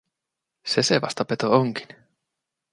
[0.71, 1.89] Se se vasta peto onkin.